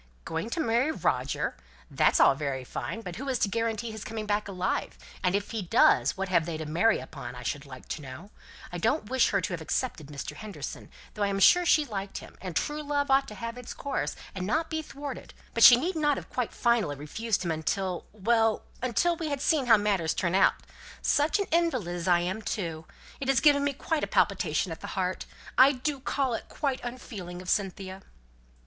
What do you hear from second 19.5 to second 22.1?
how matters turn out. Such an invalid as